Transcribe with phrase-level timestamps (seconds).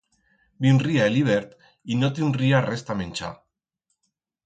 [0.65, 1.53] Vinría el hibert
[1.83, 3.33] y que no tinría res ta menchar.